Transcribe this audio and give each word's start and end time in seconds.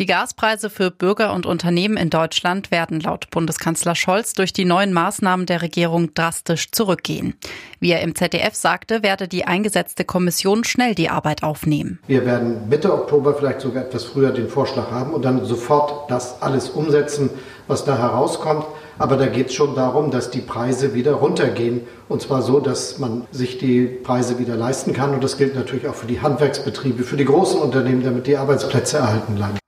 Die 0.00 0.06
Gaspreise 0.06 0.70
für 0.70 0.90
Bürger 0.90 1.32
und 1.32 1.46
Unternehmen 1.46 1.96
in 1.96 2.10
Deutschland 2.10 2.72
werden 2.72 2.98
laut 2.98 3.30
Bundeskanzler 3.30 3.94
Scholz 3.94 4.32
durch 4.32 4.52
die 4.52 4.64
neuen 4.64 4.92
Maßnahmen 4.92 5.46
der 5.46 5.62
Regierung 5.62 6.12
drastisch 6.14 6.72
zurückgehen. 6.72 7.36
Wie 7.78 7.92
er 7.92 8.00
im 8.00 8.16
ZDF 8.16 8.56
sagte, 8.56 9.04
werde 9.04 9.28
die 9.28 9.44
eingesetzte 9.44 10.04
Kommission 10.04 10.64
schnell 10.64 10.96
die 10.96 11.10
Arbeit 11.10 11.44
aufnehmen. 11.44 12.00
Wir 12.08 12.26
werden 12.26 12.68
Mitte 12.68 12.92
Oktober 12.92 13.34
vielleicht 13.34 13.60
sogar 13.60 13.84
etwas 13.84 14.02
früher 14.02 14.32
den 14.32 14.48
Vorschlag 14.48 14.90
haben 14.90 15.14
und 15.14 15.24
dann 15.24 15.44
sofort 15.44 16.10
das 16.10 16.42
alles 16.42 16.70
umsetzen, 16.70 17.30
was 17.68 17.84
da 17.84 17.96
herauskommt. 17.96 18.66
Aber 18.98 19.16
da 19.16 19.26
geht 19.26 19.50
es 19.50 19.54
schon 19.54 19.76
darum, 19.76 20.10
dass 20.10 20.28
die 20.28 20.40
Preise 20.40 20.94
wieder 20.94 21.12
runtergehen. 21.12 21.82
Und 22.08 22.20
zwar 22.20 22.42
so, 22.42 22.58
dass 22.58 22.98
man 22.98 23.28
sich 23.30 23.58
die 23.58 23.84
Preise 23.84 24.40
wieder 24.40 24.56
leisten 24.56 24.92
kann. 24.92 25.14
Und 25.14 25.22
das 25.22 25.36
gilt 25.36 25.54
natürlich 25.54 25.86
auch 25.86 25.94
für 25.94 26.08
die 26.08 26.20
Handwerksbetriebe, 26.20 27.04
für 27.04 27.16
die 27.16 27.26
großen 27.26 27.60
Unternehmen, 27.60 28.02
damit 28.02 28.26
die 28.26 28.36
Arbeitsplätze 28.36 28.98
erhalten 28.98 29.36
bleiben. 29.36 29.58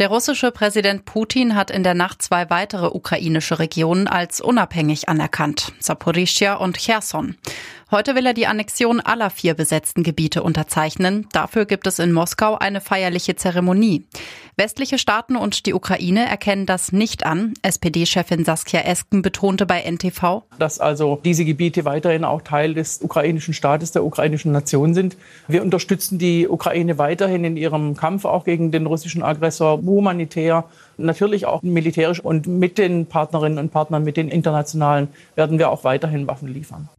Der 0.00 0.08
russische 0.08 0.50
Präsident 0.50 1.04
Putin 1.04 1.54
hat 1.54 1.70
in 1.70 1.82
der 1.82 1.92
Nacht 1.92 2.22
zwei 2.22 2.48
weitere 2.48 2.86
ukrainische 2.86 3.58
Regionen 3.58 4.08
als 4.08 4.40
unabhängig 4.40 5.10
anerkannt, 5.10 5.74
Saporischia 5.78 6.54
und 6.54 6.78
Cherson. 6.78 7.36
Heute 7.90 8.14
will 8.14 8.24
er 8.24 8.32
die 8.32 8.46
Annexion 8.46 9.00
aller 9.00 9.28
vier 9.28 9.52
besetzten 9.52 10.02
Gebiete 10.02 10.42
unterzeichnen. 10.42 11.28
Dafür 11.32 11.66
gibt 11.66 11.86
es 11.86 11.98
in 11.98 12.12
Moskau 12.12 12.54
eine 12.56 12.80
feierliche 12.80 13.36
Zeremonie. 13.36 14.06
Westliche 14.60 14.98
Staaten 14.98 15.36
und 15.36 15.64
die 15.64 15.72
Ukraine 15.72 16.28
erkennen 16.28 16.66
das 16.66 16.92
nicht 16.92 17.24
an. 17.24 17.54
SPD-Chefin 17.62 18.44
Saskia 18.44 18.82
Esken 18.82 19.22
betonte 19.22 19.64
bei 19.64 19.80
NTV, 19.90 20.42
dass 20.58 20.78
also 20.78 21.18
diese 21.24 21.46
Gebiete 21.46 21.86
weiterhin 21.86 22.26
auch 22.26 22.42
Teil 22.42 22.74
des 22.74 23.00
ukrainischen 23.00 23.54
Staates, 23.54 23.92
der 23.92 24.04
ukrainischen 24.04 24.52
Nation 24.52 24.92
sind. 24.92 25.16
Wir 25.48 25.62
unterstützen 25.62 26.18
die 26.18 26.46
Ukraine 26.46 26.98
weiterhin 26.98 27.42
in 27.44 27.56
ihrem 27.56 27.96
Kampf 27.96 28.26
auch 28.26 28.44
gegen 28.44 28.70
den 28.70 28.84
russischen 28.84 29.22
Aggressor, 29.22 29.80
humanitär, 29.80 30.64
natürlich 30.98 31.46
auch 31.46 31.62
militärisch 31.62 32.20
und 32.20 32.46
mit 32.46 32.76
den 32.76 33.06
Partnerinnen 33.06 33.58
und 33.58 33.72
Partnern, 33.72 34.04
mit 34.04 34.18
den 34.18 34.28
internationalen 34.28 35.08
werden 35.36 35.58
wir 35.58 35.70
auch 35.70 35.84
weiterhin 35.84 36.26
Waffen 36.26 36.48
liefern. 36.52 36.90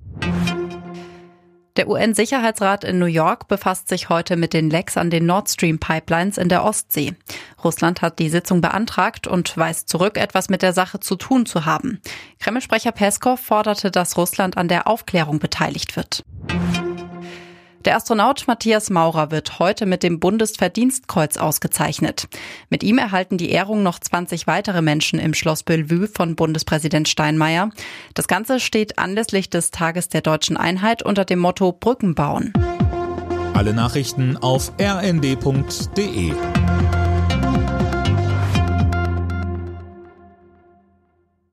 Der 1.77 1.88
UN-Sicherheitsrat 1.88 2.83
in 2.83 3.00
New 3.00 3.05
York 3.05 3.47
befasst 3.47 3.88
sich 3.88 4.09
heute 4.09 4.36
mit 4.36 4.53
den 4.53 4.69
Lecks 4.69 4.97
an 4.97 5.09
den 5.09 5.25
Nord 5.25 5.50
Stream 5.50 5.80
Pipelines 5.80 6.38
in 6.38 6.50
der 6.50 6.66
Ostsee. 6.66 7.13
Russland 7.63 8.02
hat 8.02 8.19
die 8.19 8.30
Sitzung 8.30 8.59
beantragt 8.59 9.25
und 9.25 9.55
weist 9.55 9.88
zurück, 9.88 10.17
etwas 10.17 10.50
mit 10.50 10.63
der 10.63 10.73
Sache 10.73 11.00
zu 11.00 11.16
tun 11.16 11.45
zu 11.45 11.66
haben. 11.66 12.02
Kreml-Sprecher 12.39 12.91
Peskov 12.91 13.39
forderte, 13.39 13.89
dass 13.89 14.17
Russland 14.17 14.58
an 14.58 14.67
der 14.67 14.88
Aufklärung 14.88 15.39
beteiligt 15.39 15.95
wird. 15.95 16.25
Der 17.86 17.96
Astronaut 17.96 18.44
Matthias 18.46 18.92
Maurer 18.92 19.32
wird 19.32 19.58
heute 19.58 19.88
mit 19.88 20.04
dem 20.04 20.20
Bundesverdienstkreuz 20.20 21.38
ausgezeichnet. 21.38 22.28
Mit 22.70 22.84
ihm 22.84 23.00
erhalten 23.00 23.40
die 23.40 23.50
Ehrung 23.50 23.82
noch 23.82 23.98
20 23.98 24.46
weitere 24.46 24.84
Menschen 24.84 25.18
im 25.18 25.34
Schloss 25.34 25.64
Bellevue 25.64 26.08
von 26.08 26.36
Bundespräsident 26.36 27.09
Steinmeier. 27.09 27.72
Das 28.14 28.28
Ganze 28.28 28.59
steht 28.59 29.00
anlässlich 29.00 29.50
des 29.50 29.72
Tages 29.72 30.09
der 30.09 30.22
deutschen 30.22 30.58
Einheit 30.58 31.02
unter 31.02 31.26
dem 31.26 31.40
Motto 31.40 31.72
Brücken 31.72 32.14
bauen. 32.14 32.54
Alle 33.56 33.74
Nachrichten 33.74 34.38
auf 34.38 34.72
rnd.de 34.80 36.34